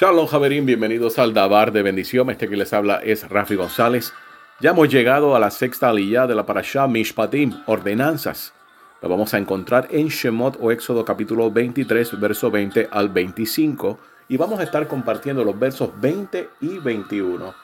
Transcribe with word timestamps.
Shalom 0.00 0.28
Javerín, 0.28 0.64
bienvenidos 0.64 1.18
al 1.18 1.34
Dabar 1.34 1.72
de 1.72 1.82
Bendición. 1.82 2.30
Este 2.30 2.48
que 2.48 2.56
les 2.56 2.72
habla 2.72 3.02
es 3.04 3.28
Rafi 3.28 3.54
González. 3.54 4.14
Ya 4.58 4.70
hemos 4.70 4.88
llegado 4.88 5.36
a 5.36 5.38
la 5.38 5.50
sexta 5.50 5.90
aliyah 5.90 6.26
de 6.26 6.34
la 6.34 6.46
parashá 6.46 6.88
Mishpatim, 6.88 7.52
ordenanzas. 7.66 8.54
Lo 9.02 9.10
vamos 9.10 9.34
a 9.34 9.36
encontrar 9.36 9.88
en 9.90 10.08
Shemot 10.08 10.56
o 10.58 10.70
Éxodo 10.70 11.04
capítulo 11.04 11.50
23, 11.50 12.18
verso 12.18 12.50
20 12.50 12.88
al 12.90 13.10
25. 13.10 13.98
Y 14.30 14.38
vamos 14.38 14.58
a 14.60 14.62
estar 14.62 14.88
compartiendo 14.88 15.44
los 15.44 15.58
versos 15.58 15.90
20 16.00 16.48
y 16.62 16.78
21. 16.78 17.54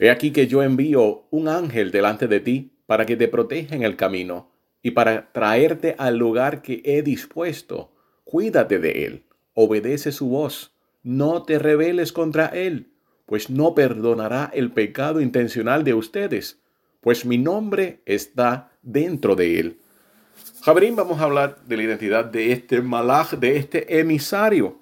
He 0.00 0.10
aquí 0.10 0.32
que 0.32 0.48
yo 0.48 0.64
envío 0.64 1.28
un 1.30 1.46
ángel 1.46 1.92
delante 1.92 2.26
de 2.26 2.40
ti 2.40 2.72
para 2.86 3.06
que 3.06 3.14
te 3.14 3.28
proteja 3.28 3.76
en 3.76 3.84
el 3.84 3.94
camino 3.94 4.50
y 4.82 4.90
para 4.90 5.30
traerte 5.30 5.94
al 5.96 6.16
lugar 6.16 6.60
que 6.60 6.82
he 6.84 7.02
dispuesto. 7.02 7.92
Cuídate 8.24 8.80
de 8.80 9.04
él 9.04 9.25
obedece 9.56 10.12
su 10.12 10.28
voz, 10.28 10.76
no 11.02 11.42
te 11.42 11.58
rebeles 11.58 12.12
contra 12.12 12.46
él, 12.46 12.92
pues 13.24 13.48
no 13.48 13.74
perdonará 13.74 14.50
el 14.52 14.70
pecado 14.70 15.20
intencional 15.20 15.82
de 15.82 15.94
ustedes, 15.94 16.60
pues 17.00 17.24
mi 17.24 17.38
nombre 17.38 18.02
está 18.04 18.70
dentro 18.82 19.34
de 19.34 19.58
él. 19.58 19.78
Jabrín, 20.62 20.94
vamos 20.94 21.20
a 21.20 21.24
hablar 21.24 21.56
de 21.64 21.76
la 21.78 21.82
identidad 21.84 22.26
de 22.26 22.52
este 22.52 22.82
malaj, 22.82 23.32
de 23.32 23.56
este 23.56 23.98
emisario. 23.98 24.78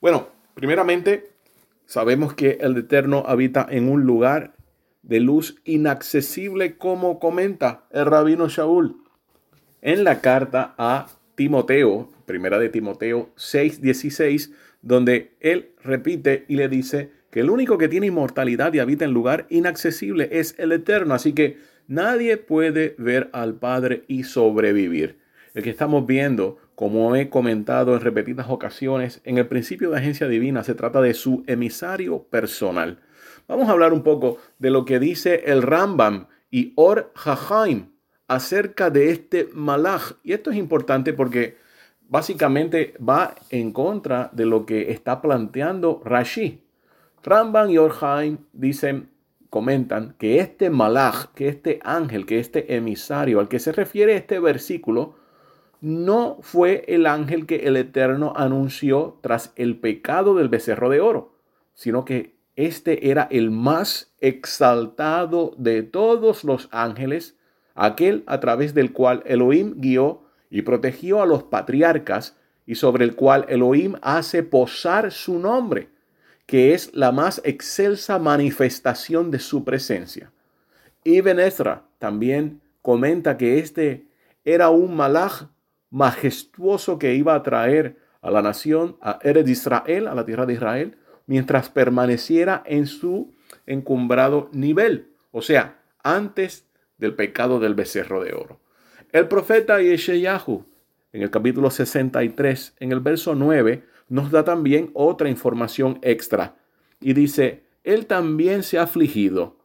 Bueno, 0.00 0.28
primeramente, 0.54 1.32
sabemos 1.86 2.34
que 2.34 2.58
el 2.60 2.76
Eterno 2.76 3.24
habita 3.26 3.66
en 3.68 3.90
un 3.90 4.04
lugar 4.04 4.54
de 5.02 5.18
luz 5.18 5.60
inaccesible, 5.64 6.78
como 6.78 7.18
comenta 7.18 7.86
el 7.90 8.06
rabino 8.06 8.48
Shaul 8.48 9.02
en 9.80 10.04
la 10.04 10.20
carta 10.20 10.74
a 10.78 11.08
Timoteo, 11.34 12.08
primera 12.32 12.58
de 12.58 12.70
Timoteo 12.70 13.28
6:16, 13.36 14.54
donde 14.80 15.34
él 15.40 15.72
repite 15.84 16.46
y 16.48 16.56
le 16.56 16.70
dice 16.70 17.10
que 17.30 17.40
el 17.40 17.50
único 17.50 17.76
que 17.76 17.88
tiene 17.88 18.06
inmortalidad 18.06 18.72
y 18.72 18.78
habita 18.78 19.04
en 19.04 19.12
lugar 19.12 19.44
inaccesible 19.50 20.30
es 20.32 20.54
el 20.58 20.72
eterno, 20.72 21.12
así 21.12 21.34
que 21.34 21.58
nadie 21.88 22.38
puede 22.38 22.94
ver 22.96 23.28
al 23.34 23.56
Padre 23.56 24.04
y 24.08 24.22
sobrevivir. 24.24 25.18
El 25.52 25.62
que 25.62 25.68
estamos 25.68 26.06
viendo, 26.06 26.56
como 26.74 27.14
he 27.14 27.28
comentado 27.28 27.94
en 27.94 28.00
repetidas 28.00 28.46
ocasiones, 28.48 29.20
en 29.24 29.36
el 29.36 29.46
principio 29.46 29.90
de 29.90 29.98
agencia 29.98 30.26
divina 30.26 30.64
se 30.64 30.74
trata 30.74 31.02
de 31.02 31.12
su 31.12 31.44
emisario 31.46 32.22
personal. 32.30 33.00
Vamos 33.46 33.68
a 33.68 33.72
hablar 33.72 33.92
un 33.92 34.02
poco 34.02 34.38
de 34.58 34.70
lo 34.70 34.86
que 34.86 34.98
dice 34.98 35.42
el 35.44 35.60
Rambam 35.60 36.28
y 36.50 36.72
Or 36.76 37.12
Hahaim 37.14 37.92
acerca 38.26 38.88
de 38.88 39.10
este 39.10 39.50
malaj. 39.52 40.14
Y 40.22 40.32
esto 40.32 40.50
es 40.50 40.56
importante 40.56 41.12
porque 41.12 41.56
básicamente 42.12 42.92
va 43.00 43.34
en 43.48 43.72
contra 43.72 44.28
de 44.34 44.44
lo 44.44 44.66
que 44.66 44.92
está 44.92 45.22
planteando 45.22 46.02
Rashi. 46.04 46.62
Ramban 47.22 47.70
y 47.70 47.78
Orhaim 47.78 48.36
dicen, 48.52 49.08
comentan 49.48 50.14
que 50.18 50.38
este 50.38 50.68
malaj, 50.68 51.28
que 51.34 51.48
este 51.48 51.80
ángel, 51.82 52.26
que 52.26 52.38
este 52.38 52.76
emisario 52.76 53.40
al 53.40 53.48
que 53.48 53.58
se 53.58 53.72
refiere 53.72 54.14
este 54.14 54.38
versículo, 54.40 55.14
no 55.80 56.36
fue 56.42 56.84
el 56.86 57.06
ángel 57.06 57.46
que 57.46 57.66
el 57.66 57.78
Eterno 57.78 58.34
anunció 58.36 59.18
tras 59.22 59.54
el 59.56 59.78
pecado 59.78 60.34
del 60.34 60.50
becerro 60.50 60.90
de 60.90 61.00
oro, 61.00 61.38
sino 61.72 62.04
que 62.04 62.36
este 62.56 63.08
era 63.10 63.26
el 63.30 63.50
más 63.50 64.12
exaltado 64.20 65.54
de 65.56 65.82
todos 65.82 66.44
los 66.44 66.68
ángeles 66.72 67.38
aquel 67.74 68.22
a 68.26 68.38
través 68.38 68.74
del 68.74 68.92
cual 68.92 69.22
Elohim 69.24 69.76
guió 69.78 70.21
y 70.52 70.62
protegió 70.62 71.22
a 71.22 71.26
los 71.26 71.44
patriarcas 71.44 72.36
y 72.66 72.74
sobre 72.74 73.04
el 73.04 73.16
cual 73.16 73.46
Elohim 73.48 73.94
hace 74.02 74.42
posar 74.42 75.10
su 75.10 75.38
nombre, 75.38 75.88
que 76.44 76.74
es 76.74 76.94
la 76.94 77.10
más 77.10 77.40
excelsa 77.42 78.18
manifestación 78.18 79.30
de 79.30 79.38
su 79.38 79.64
presencia. 79.64 80.30
Ibn 81.04 81.40
Ezra 81.40 81.84
también 81.98 82.60
comenta 82.82 83.38
que 83.38 83.58
este 83.60 84.06
era 84.44 84.68
un 84.68 84.94
malaj 84.94 85.48
majestuoso 85.88 86.98
que 86.98 87.14
iba 87.14 87.34
a 87.34 87.42
traer 87.42 87.96
a 88.20 88.30
la 88.30 88.42
nación, 88.42 88.98
a 89.00 89.18
Ered 89.22 89.46
Israel, 89.46 90.06
a 90.06 90.14
la 90.14 90.26
tierra 90.26 90.44
de 90.44 90.52
Israel, 90.52 90.98
mientras 91.26 91.70
permaneciera 91.70 92.62
en 92.66 92.86
su 92.86 93.32
encumbrado 93.64 94.50
nivel, 94.52 95.12
o 95.30 95.40
sea, 95.40 95.78
antes 96.02 96.66
del 96.98 97.14
pecado 97.14 97.58
del 97.58 97.74
becerro 97.74 98.22
de 98.22 98.34
oro. 98.34 98.61
El 99.12 99.28
profeta 99.28 99.78
Yeshayahu, 99.82 100.64
en 101.12 101.22
el 101.22 101.30
capítulo 101.30 101.70
63, 101.70 102.76
en 102.80 102.92
el 102.92 103.00
verso 103.00 103.34
9, 103.34 103.84
nos 104.08 104.30
da 104.30 104.42
también 104.42 104.90
otra 104.94 105.28
información 105.28 105.98
extra 106.00 106.56
y 106.98 107.12
dice, 107.12 107.62
Él 107.84 108.06
también 108.06 108.62
se 108.62 108.78
ha 108.78 108.84
afligido, 108.84 109.58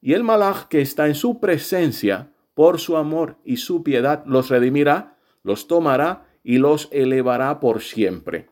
y 0.00 0.14
el 0.14 0.24
malaj 0.24 0.68
que 0.68 0.80
está 0.80 1.06
en 1.06 1.14
su 1.14 1.38
presencia, 1.38 2.30
por 2.54 2.78
su 2.80 2.96
amor 2.96 3.36
y 3.44 3.58
su 3.58 3.82
piedad, 3.82 4.24
los 4.24 4.48
redimirá, 4.48 5.18
los 5.42 5.68
tomará 5.68 6.24
y 6.42 6.56
los 6.56 6.88
elevará 6.90 7.60
por 7.60 7.82
siempre. 7.82 8.48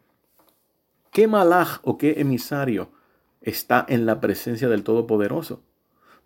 ¿Qué 1.12 1.28
malaj 1.28 1.78
o 1.82 1.96
qué 1.96 2.16
emisario 2.18 2.90
está 3.40 3.86
en 3.88 4.04
la 4.04 4.20
presencia 4.20 4.68
del 4.68 4.84
Todopoderoso? 4.84 5.62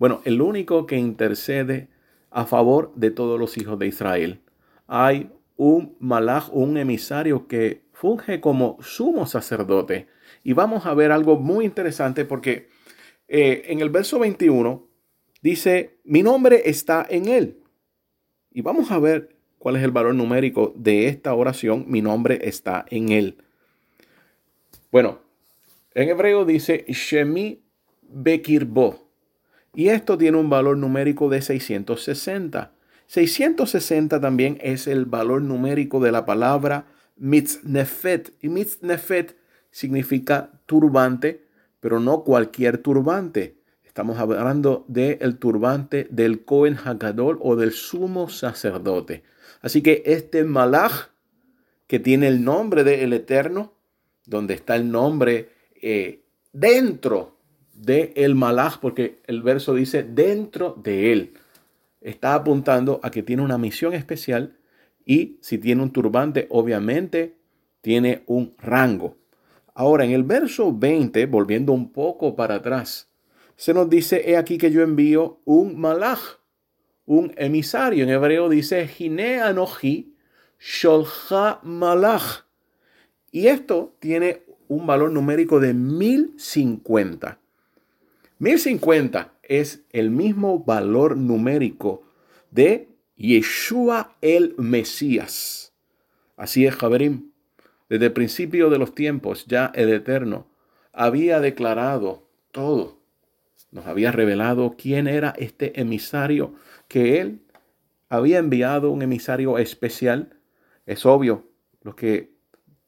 Bueno, 0.00 0.20
el 0.24 0.42
único 0.42 0.86
que 0.86 0.96
intercede 0.96 1.88
a 2.30 2.46
favor 2.46 2.92
de 2.94 3.10
todos 3.10 3.38
los 3.38 3.56
hijos 3.58 3.78
de 3.78 3.86
Israel. 3.86 4.40
Hay 4.86 5.30
un 5.56 5.96
malaj, 6.00 6.48
un 6.52 6.76
emisario 6.78 7.46
que 7.46 7.82
funge 7.92 8.40
como 8.40 8.78
sumo 8.80 9.26
sacerdote. 9.26 10.08
Y 10.42 10.54
vamos 10.54 10.86
a 10.86 10.94
ver 10.94 11.12
algo 11.12 11.38
muy 11.38 11.64
interesante 11.64 12.24
porque 12.24 12.68
eh, 13.28 13.64
en 13.66 13.80
el 13.80 13.90
verso 13.90 14.18
21 14.18 14.88
dice, 15.42 15.98
mi 16.04 16.22
nombre 16.22 16.62
está 16.64 17.06
en 17.08 17.28
él. 17.28 17.62
Y 18.50 18.62
vamos 18.62 18.90
a 18.90 18.98
ver 18.98 19.36
cuál 19.58 19.76
es 19.76 19.82
el 19.82 19.90
valor 19.90 20.14
numérico 20.14 20.72
de 20.76 21.08
esta 21.08 21.34
oración, 21.34 21.84
mi 21.88 22.00
nombre 22.00 22.40
está 22.42 22.86
en 22.88 23.10
él. 23.10 23.36
Bueno, 24.90 25.20
en 25.94 26.08
hebreo 26.08 26.44
dice 26.44 26.84
Shemi 26.88 27.62
Bekirbo. 28.02 29.09
Y 29.74 29.88
esto 29.88 30.18
tiene 30.18 30.38
un 30.38 30.50
valor 30.50 30.76
numérico 30.76 31.28
de 31.28 31.42
660. 31.42 32.72
660 33.06 34.20
también 34.20 34.58
es 34.60 34.86
el 34.86 35.04
valor 35.04 35.42
numérico 35.42 36.00
de 36.00 36.12
la 36.12 36.24
palabra 36.24 36.86
mitznefet. 37.16 38.32
Y 38.40 38.48
mitznefet 38.48 39.36
significa 39.70 40.50
turbante, 40.66 41.46
pero 41.80 42.00
no 42.00 42.24
cualquier 42.24 42.78
turbante. 42.78 43.56
Estamos 43.84 44.18
hablando 44.18 44.84
del 44.88 45.38
turbante 45.38 46.06
del 46.10 46.44
Cohen 46.44 46.76
Hagadol 46.76 47.38
o 47.40 47.56
del 47.56 47.72
sumo 47.72 48.28
sacerdote. 48.28 49.24
Así 49.62 49.82
que 49.82 50.02
este 50.06 50.44
malach, 50.44 51.10
que 51.86 51.98
tiene 51.98 52.28
el 52.28 52.44
nombre 52.44 52.84
del 52.84 53.12
Eterno, 53.12 53.74
donde 54.26 54.54
está 54.54 54.76
el 54.76 54.90
nombre 54.90 55.50
eh, 55.82 56.22
dentro 56.52 57.39
de 57.80 58.12
el 58.16 58.34
malaj, 58.34 58.78
porque 58.80 59.20
el 59.26 59.42
verso 59.42 59.74
dice 59.74 60.02
dentro 60.02 60.76
de 60.82 61.12
él. 61.12 61.32
Está 62.00 62.34
apuntando 62.34 63.00
a 63.02 63.10
que 63.10 63.22
tiene 63.22 63.42
una 63.42 63.58
misión 63.58 63.94
especial 63.94 64.56
y 65.04 65.38
si 65.40 65.58
tiene 65.58 65.82
un 65.82 65.92
turbante, 65.92 66.46
obviamente 66.50 67.36
tiene 67.80 68.22
un 68.26 68.54
rango. 68.58 69.16
Ahora, 69.74 70.04
en 70.04 70.10
el 70.10 70.24
verso 70.24 70.76
20, 70.76 71.26
volviendo 71.26 71.72
un 71.72 71.90
poco 71.90 72.36
para 72.36 72.56
atrás, 72.56 73.10
se 73.56 73.74
nos 73.74 73.88
dice, 73.88 74.30
he 74.30 74.36
aquí 74.36 74.58
que 74.58 74.70
yo 74.70 74.82
envío 74.82 75.40
un 75.44 75.78
malaj, 75.80 76.20
un 77.06 77.32
emisario. 77.36 78.04
En 78.04 78.10
hebreo 78.10 78.48
dice, 78.48 78.88
anoji 79.42 80.14
malach. 81.62 82.44
Y 83.32 83.46
esto 83.46 83.96
tiene 84.00 84.42
un 84.68 84.86
valor 84.86 85.10
numérico 85.10 85.60
de 85.60 85.74
1050. 85.74 87.39
1050 88.40 89.34
es 89.42 89.84
el 89.90 90.10
mismo 90.10 90.64
valor 90.64 91.16
numérico 91.16 92.02
de 92.50 92.88
Yeshua 93.14 94.16
el 94.22 94.54
Mesías. 94.56 95.74
Así 96.38 96.64
es, 96.64 96.74
Javerim. 96.74 97.32
Desde 97.90 98.06
el 98.06 98.12
principio 98.12 98.70
de 98.70 98.78
los 98.78 98.94
tiempos, 98.94 99.44
ya 99.46 99.70
el 99.74 99.90
Eterno 99.92 100.46
había 100.92 101.38
declarado 101.40 102.26
todo. 102.50 102.98
Nos 103.72 103.86
había 103.86 104.10
revelado 104.10 104.74
quién 104.78 105.06
era 105.06 105.34
este 105.36 105.78
emisario, 105.78 106.54
que 106.88 107.20
él 107.20 107.42
había 108.08 108.38
enviado 108.38 108.90
un 108.90 109.02
emisario 109.02 109.58
especial. 109.58 110.38
Es 110.86 111.04
obvio, 111.04 111.46
los 111.82 111.94
que 111.94 112.32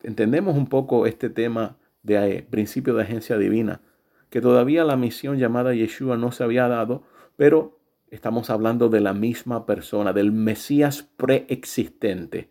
entendemos 0.03 0.57
un 0.57 0.67
poco 0.67 1.05
este 1.07 1.29
tema 1.29 1.77
de 2.03 2.39
eh, 2.39 2.43
principio 2.43 2.95
de 2.95 3.03
agencia 3.03 3.37
divina, 3.37 3.83
que 4.32 4.40
todavía 4.40 4.82
la 4.82 4.96
misión 4.96 5.37
llamada 5.37 5.75
Yeshua 5.75 6.17
no 6.17 6.32
se 6.32 6.43
había 6.43 6.67
dado, 6.67 7.02
pero 7.37 7.79
estamos 8.11 8.49
hablando 8.49 8.88
de 8.88 9.02
la 9.02 9.12
misma 9.12 9.67
persona, 9.67 10.14
del 10.14 10.32
Mesías 10.32 11.06
preexistente. 11.19 12.49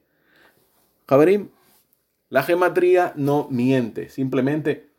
Javerim, 1.10 1.50
La 2.30 2.44
gematría 2.44 3.14
no 3.16 3.48
miente, 3.50 4.10
simplemente 4.10 4.92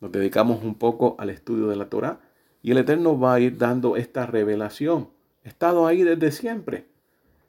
nos 0.00 0.10
dedicamos 0.10 0.64
un 0.64 0.74
poco 0.74 1.14
al 1.16 1.30
estudio 1.30 1.68
de 1.68 1.76
la 1.76 1.88
Torah 1.88 2.18
y 2.60 2.72
el 2.72 2.78
Eterno 2.78 3.16
va 3.16 3.34
a 3.34 3.40
ir 3.40 3.56
dando 3.56 3.96
esta 3.96 4.26
revelación. 4.26 5.10
He 5.44 5.48
estado 5.48 5.86
ahí 5.86 6.02
desde 6.02 6.32
siempre, 6.32 6.86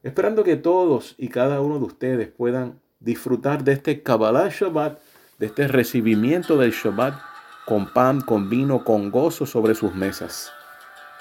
esperando 0.03 0.43
que 0.43 0.55
todos 0.55 1.15
y 1.17 1.29
cada 1.29 1.61
uno 1.61 1.79
de 1.79 1.85
ustedes 1.85 2.27
puedan 2.29 2.79
disfrutar 2.99 3.63
de 3.63 3.71
este 3.71 4.03
Kabbalah 4.03 4.49
Shabbat, 4.49 4.99
de 5.39 5.47
este 5.47 5.67
recibimiento 5.67 6.57
del 6.57 6.73
Shabbat 6.73 7.31
con 7.65 7.87
pan, 7.87 8.21
con 8.21 8.49
vino, 8.49 8.83
con 8.83 9.11
gozo 9.11 9.45
sobre 9.45 9.75
sus 9.75 9.93
mesas. 9.93 10.51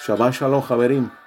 Shabbat 0.04 0.34
Shalom. 0.34 1.19